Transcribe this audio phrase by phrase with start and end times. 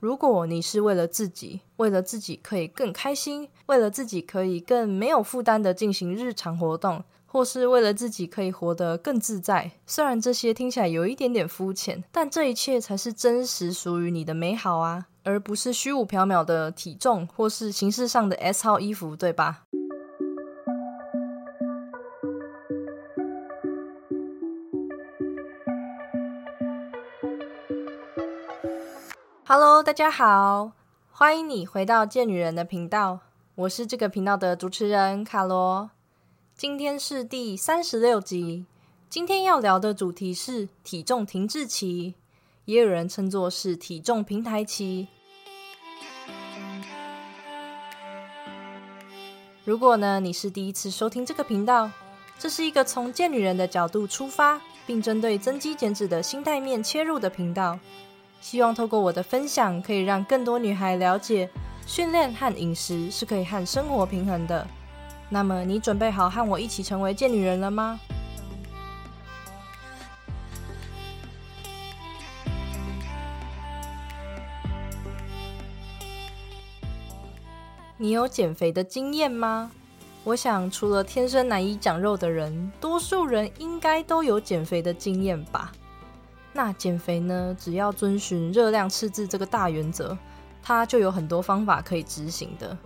[0.00, 19.64] 如果你是为了自己，为了自己可以更开心，为了自己可以更没有负担的进行日常活动，或是为了自己可以活得更自在，虽然这些听起来有一点点肤浅，但这一切才是真实属于你的美好啊，而不是虚无缥缈的体重或是形式上的 S 号衣服，对吧？
[29.50, 30.72] ？Hello，大家好，
[31.10, 33.20] 欢迎你回到贱女人的频道，
[33.54, 35.88] 我是这个频道的主持人卡罗。
[36.54, 38.66] 今天是第三十六集，
[39.08, 42.12] 今天要聊的主题是体重停滞期，
[42.66, 45.08] 也有人称作是体重平台期。
[49.64, 51.90] 如果呢你是第一次收听这个频道，
[52.38, 57.78] 这是一个从贱女人的角度出发，并针对增肌减脂的心态面切入的频道。
[58.40, 61.50] 希望透过我的分享，可以让更多女孩了解，
[61.86, 64.66] 训练和饮食是可以和生活平衡的。
[65.28, 68.00] 那么，你准备好和我一起成为贱女人了吗？
[78.00, 79.72] 你有减肥的经验吗？
[80.24, 85.72] 我想，除了天生难以长肉的人，多数人应该都有减肥的经验吧。
[86.58, 87.56] 那减肥呢？
[87.56, 90.18] 只要遵循热量赤字这个大原则，
[90.60, 92.76] 它就有很多方法可以执行的。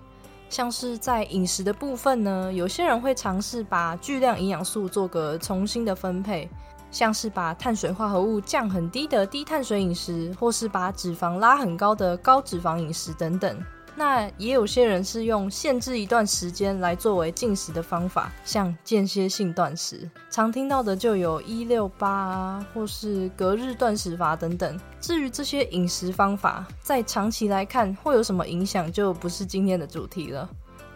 [0.51, 6.47] 像是在饮食的部分呢，有些人会尝试把巨量营养素做个重新的分配，
[6.91, 13.59] 像是把碳水化合物降很低的低碳水饮食，或是把脂肪拉很高的高脂肪饮食等等。
[13.95, 24.81] 那也有些人是用限制一段时间来作为进食的方法，像间歇性断食，常听到的就有一六八啊，或是隔日断食法等等。
[25.01, 30.49] 至于这些饮食方法在长期来看会有什么影响，就不是今天的主题了。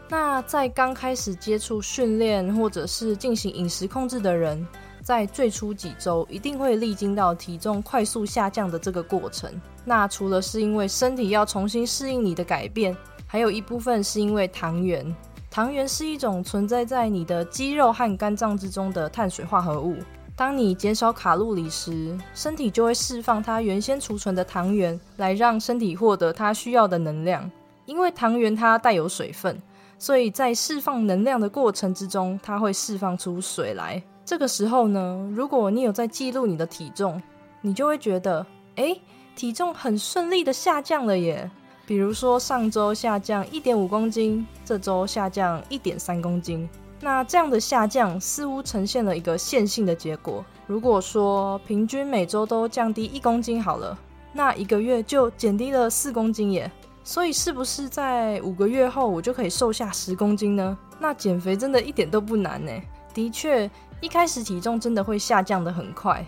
[0.08, 4.66] 那在刚开始接触训练或者是进行饮食控制的人。
[5.06, 9.49] 在最初几周，一定会历经到体重快速下降的这个过程。
[9.84, 15.15] 那除了是因为身体要重新适应你的改变，还有一部分是因为糖原。
[15.49, 19.95] 糖原是一种存在在你的肌肉和肝脏之中的碳水化合物。
[20.34, 27.49] 当你减少卡路里时，身体就会释放它原先储存的糖原，来让身体获得它需要的能量。
[27.84, 29.62] 因为糖原它带有水分，
[29.99, 34.03] 所以在释放能量的过程之中，它会释放出水来。
[34.25, 37.23] 这个时候呢，如果你有在记录你的体重，
[37.61, 38.97] 你就会觉得，哎，
[39.34, 41.51] 体重很顺利的下降了耶。
[41.87, 46.69] 比如说上周下降一点五公斤，这周下降一点三公斤，
[47.01, 50.45] 那这样的下降似乎呈现了一个线性的结果。
[50.67, 53.97] 如果说平均每周都降低一公斤好了，
[54.33, 56.69] 那一个月就减低了四公斤耶。
[57.06, 60.77] 所以是不是在五个月后我就可以瘦下十公斤呢？
[60.99, 62.72] 那减肥真的一点都不难呢。
[63.15, 63.71] 的确。
[64.03, 66.22] 一开始体重真的会下降的很快，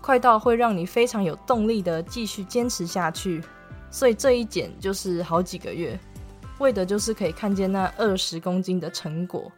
[0.00, 3.44] 快到会让你非常有动力的继续坚持下去。
[3.90, 6.00] 所以这一减就是好几个月，
[6.60, 9.52] 为的就是可以看见那二十公斤的成果。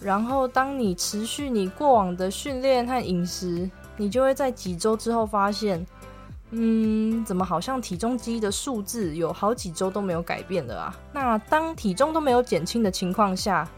[0.00, 5.84] 然后当你持续你过往的训练和饮食，你就会在几周之后发现，
[6.52, 10.96] 嗯，怎么好像体重机的数字有好几周都没有改变了啊？
[11.12, 13.68] 那当体重都没有减轻的情况下，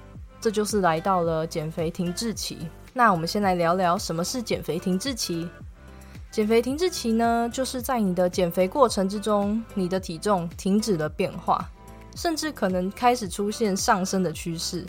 [0.41, 2.59] 这就是来到了减肥停滞期。
[2.95, 5.49] 那我们先来聊聊什么是减肥停滞期。
[6.31, 11.71] 减肥停滞期呢，就是在你的减肥过程之中，你的体重停止了变化，
[12.17, 14.87] 甚至可能开始出现上升的趋势。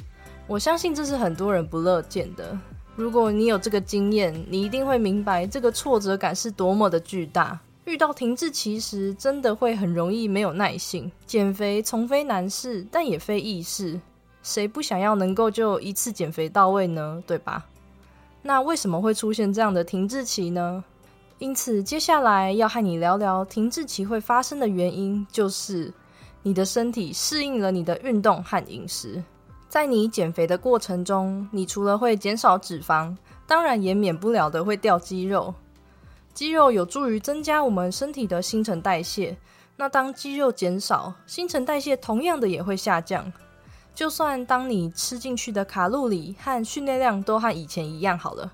[0.47, 2.57] 我相信这是很多人不乐见的。
[2.95, 7.59] 如果你有这个经验，你一定会明白这个挫折感是多么的巨大。
[7.85, 11.11] 遇到停滞期时，真的会很容易没有耐性。
[11.25, 13.99] 减肥从非难事，但也非易事。
[14.41, 17.22] 谁不想要能够就一次减肥到位呢？
[17.27, 17.66] 对吧？
[18.41, 20.83] 那为什么会出现这样的停滞期呢？
[21.39, 25.93] 因此，接下来要和你聊聊停滞期会发生的原因，就是
[26.41, 29.22] 你的身体适应了你的运动和饮食。
[29.67, 33.13] 在你减肥的过程中，你除了会减少脂肪，
[33.46, 35.53] 当然也免不了的会掉肌肉。
[36.34, 39.38] 肌肉有助于增加我们身体的新陈代谢。
[39.76, 43.32] 那当肌肉减少，新陈代谢同样的也会下降。
[43.94, 48.52] 就算当你吃进去的卡路里和训练量都和以前一样好了，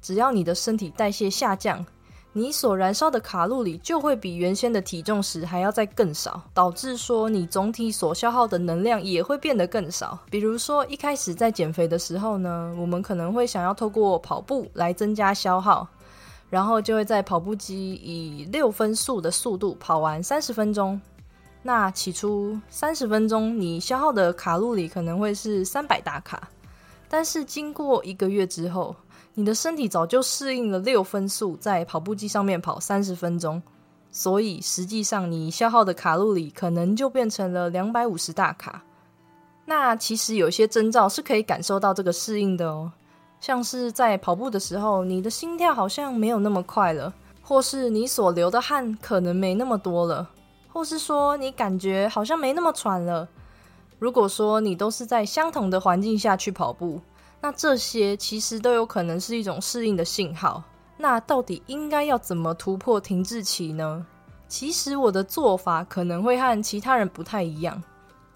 [0.00, 1.84] 只要你的身体代谢下降，
[2.32, 10.18] 你所燃烧的卡路里就会比原先的体重时还要再更少，导致说你总体所消耗的能量也会变得更少。
[10.30, 15.86] 比如说一开始在减肥的时候呢，我们可能会想要透过跑步来增加消耗，
[16.52, 21.00] 然后就会在跑步机以六分速的速度跑完三十分钟。
[21.62, 26.46] 那起初三十分钟你消耗的卡路里可能会是三百大卡，
[27.08, 28.94] 但是经过一个月之后，
[29.32, 33.62] 你的身体早就适应了六分速在跑步机上面跑三十分钟，
[34.10, 38.82] 所以实际上你消耗的卡路里可能就变成了两百五十大卡。
[39.64, 42.92] 那其实有些征兆是可以感受到这个适应的哦，
[43.42, 47.12] 像是在跑步的时候，你的心跳好像没有那么快了，
[47.42, 50.30] 或是你所流的汗可能没那么多了。
[50.72, 53.28] 或是说你感觉好像没那么喘了。
[53.98, 57.00] 如果说你都是在相同的环境下去跑步，
[57.40, 60.62] 那这些其实都有可能是一种适应的信号。
[60.96, 64.06] 那到底应该要怎么突破停滞期呢？
[64.46, 67.82] 其实我的做法可能会和其他人不太一样，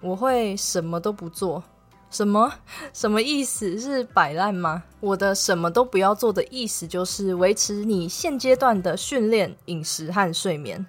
[0.01, 1.63] 我会什么都不做。
[2.11, 2.53] 什么？
[2.93, 3.79] 什么意思？
[3.79, 4.83] 是摆烂吗？
[5.01, 10.85] 我的什么都不要做的意思就是维持你现阶段的训练、饮食和睡眠。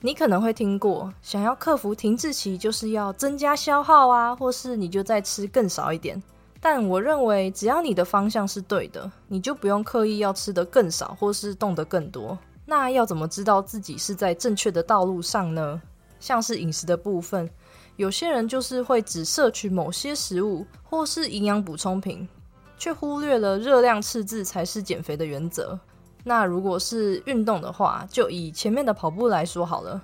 [0.00, 6.22] 你可能会听过，想要克服停滞期，就是要增加消耗啊，或是你就再吃更少一点。
[6.60, 12.38] 但我认为，只要你的方向是对的，你就不用刻意要吃得更少，或是动得更多。
[12.66, 15.80] 那要怎么知道自己是在正确的道路上呢？
[16.20, 17.48] 像是饮食的部分，
[17.96, 22.28] 有些人就是会只摄取某些食物或是营养补充品，
[22.76, 25.78] 却忽略了热量赤字才是减肥的原则。
[26.24, 30.02] 那如果是运动的话，就以前面的跑步来说好了。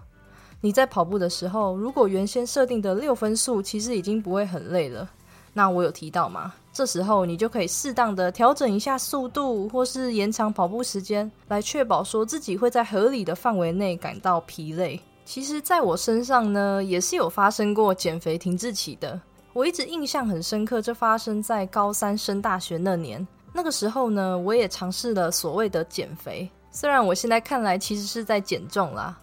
[0.60, 5.10] 你在跑步的时候，如果原先设定的六分速其实已经不会很累了，
[5.54, 6.52] 那我有提到吗？
[6.72, 15.00] 这时候你就可以适当的调整一下速度，或是延长跑步时间，来确保说自己会在合理的范围内感到疲累。
[15.32, 19.20] 其实，在我身上呢，也是有发生过减肥停滞期的。
[19.52, 23.24] 我一直印象很深刻，这发生在高三升大学那年。
[23.52, 29.16] 那个时候呢，我也尝试了所谓的减肥，虽然我现在看来其实是在减重啦。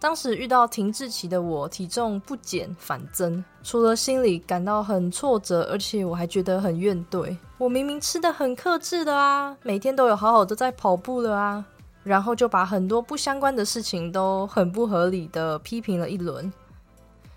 [0.00, 7.36] 当时遇到停滞期的我，体重不减反增，除了心里感到很挫折，而且我还觉得很怨怼。
[7.56, 11.64] 我明明吃的很克制的啊，每天都有好好的在跑步了啊，
[12.02, 16.52] 然后就把很多不相关的事情都很不合理的批评了一轮。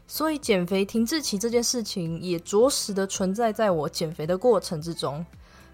[0.08, 5.26] 所以减肥停滞期这件事情，也着实的存在在我减肥的过程之中。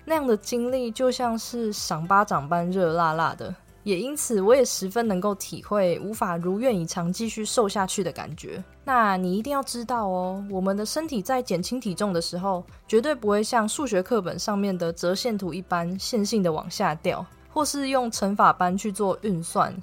[0.06, 3.54] 那样的经历就像是赏巴掌般热辣辣的，
[3.84, 8.64] 也因此我也十分能够体会无法如愿以偿继续瘦下去的感觉。
[8.84, 19.74] 那你一定要知道哦，我们的身体在减轻体重的时候，绝对不会像数学课本上面的折线图一般线性的往下掉，或是用乘法班去做运算。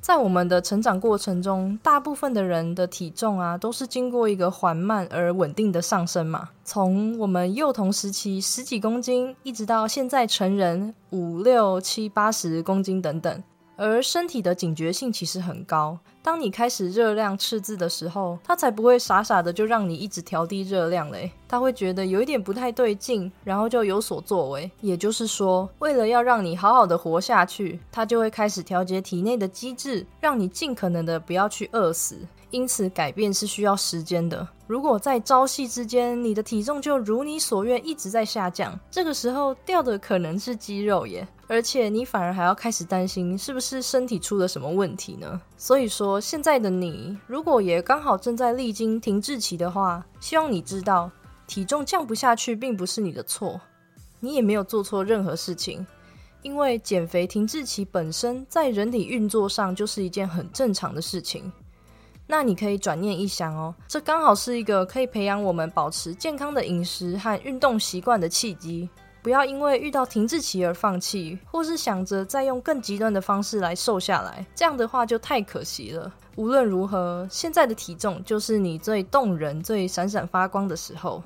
[0.00, 6.50] 在我们的成长过程中，大部分的人的体重啊，都是经过一个缓慢而稳定的上升嘛。
[6.64, 13.42] 从我们幼童时期十几公斤，一直到现在成人五六七八十公斤等等。
[13.74, 21.30] 而身体的警觉性其实很高，当你开始热量赤字的时候，它才不会傻傻的就让你一直调低热量嘞。
[21.46, 24.68] 它会觉得有一点不太对劲，然后就有所作为。
[24.80, 32.18] 也就是说，为了要让你好好的活下去，它就会开始调节体内的机制，让你尽可能的不要去饿死。
[32.50, 34.48] 因此，改变是需要时间的。
[34.66, 45.40] 如果在朝夕之间，你的体重就如你所愿一直在下降，这个时候掉的可能是肌肉耶，而且你反而还要开始担心是不是身体出了什么问题呢？
[45.56, 51.10] 所以说，现在的你如果也刚好正在历经停滞期的话，希望你知道，
[51.46, 53.60] 体重降不下去并不是你的错，
[54.20, 55.86] 你也没有做错任何事情，
[56.42, 61.52] 因为减肥停滞期本身在人体运作上就是一件很正常的事情。
[62.26, 68.88] 那你可以转念一想哦，这刚好是一个可以培养我们保持健康的饮食和运动习惯的契机。
[69.26, 76.12] 不要因为遇到停滞期而放弃，或是想着再用更极端的方式来瘦下来，这样的话就太可惜了。
[76.36, 81.20] 无论如何，现在的体重就是你最动人、最闪闪发光的时候。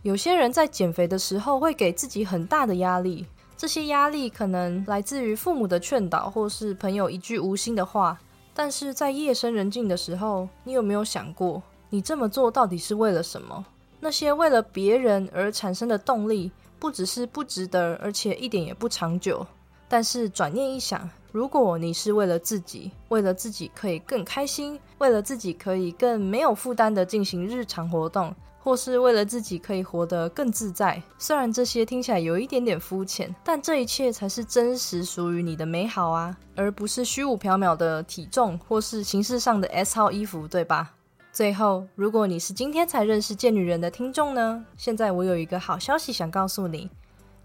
[0.00, 3.26] 有些人在减肥的时候会给自己很大的压力，
[3.58, 8.18] 这些压力可能来自于父母的劝导，或是朋友一句无心的话。
[8.54, 13.66] 但是在夜深人静的时候，你有没有想过，你这么做到底是为了什么？
[14.00, 16.50] 那些为了别人而产生的动力，
[16.84, 19.46] 不只是不值得，而且一点也不长久。
[19.88, 28.34] 但是转念一想，如果你是为了自己，为了自己可以更开心，为了自己可以更没有负担的进行日常活动。
[28.58, 40.94] 或是为了自己可以活得更自在，虽然这些听起来有一点点肤浅，但这一切才是真实属于你的美好啊，而不是虚无缥缈的体重或是形式上的 S 号衣服，对吧？
[41.34, 46.88] 最后，如果你是今天才认识贱女人的听众呢，现在我有一个好消息想告诉你，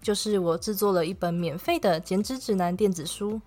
[0.00, 3.40] 就是我制作了一本免费的减脂指南电子书。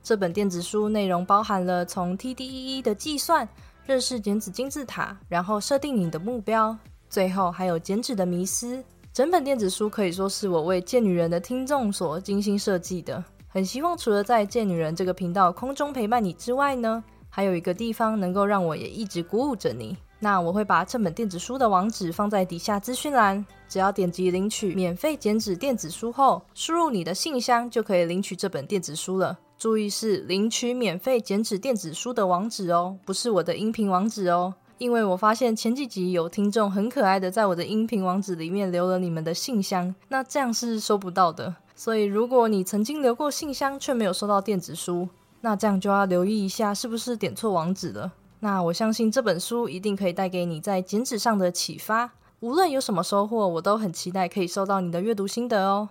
[0.00, 3.48] 这本电子书内容包含了从 TDEE 的计算、
[3.84, 6.76] 认识减脂金字塔，然后设定你的目标，
[7.10, 8.84] 最后还有减脂的迷思。
[9.12, 13.22] 整本电子书可以说是我为贱女人的听众所精心设计的。
[13.48, 17.02] 很希望除了在贱女人这个频道空中陪伴你之外呢，
[17.34, 19.96] 还有一个地方能够让我也一直鼓舞着你。
[20.20, 29.38] 那我会把这本电子书的网址放在底下资讯栏，只要点击领取免费剪纸电子书后，输入你的信箱就可以领取这本电子书了。
[29.56, 34.54] 注意是领取免费剪纸电子书的网址哦，不是我的音频网址哦。
[34.78, 41.54] 因为我发现前几集有听众很可爱的在我的音频网址里面留了你们的信箱，那这样是收不到的。
[41.74, 45.08] 所以如果你曾经留过信箱却没有收到电子书，
[45.44, 48.12] 那这样就要留意一下是不是点错网址了。
[48.38, 52.12] 那我相信这本书一定可以带给你在剪纸上的启发。
[52.38, 55.88] 无论有什么收获，我都很期待可以收到你的阅读心得哦。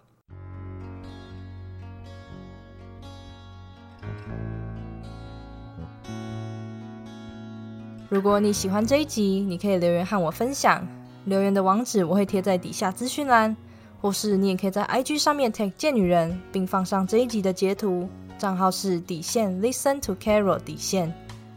[8.09, 10.87] 如果你喜欢这一集，你可以留言和我分享。
[11.25, 13.55] 留言的网址我会贴在底下资讯栏，
[14.01, 18.09] 或是你也可以在 IG 上面 tag 贱女人，并放上这一集的截图。
[18.41, 21.13] 账号是底线 Listen to Carol 底线。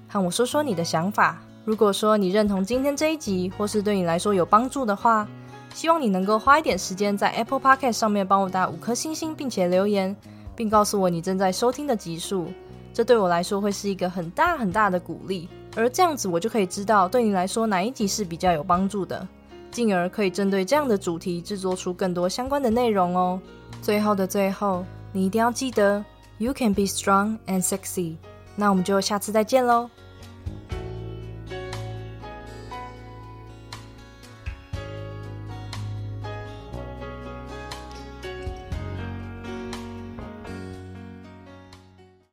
[0.07, 1.41] 和我说说你的想法。
[1.65, 5.27] 如果说你认同今天这一集，或是对你来说有帮助的话，
[5.73, 10.15] 希望你能够花一点时间在 Apple Podcast 上面帮我打五颗星星，并且留言，
[10.55, 12.49] 并告诉我你正在收听的集数。
[12.93, 19.27] 这对我来说会是一个很大很大的鼓励，而这样子我就可以知道对你来说哪一集是比较有帮助的，
[19.71, 23.41] 进而可以针对这样的主题制作出更多相关的内容哦。
[23.81, 26.05] 最后的最后，你一定要记得
[26.38, 28.18] ，You can be strong and sexy。
[28.56, 29.90] 那我们就下次再见喽。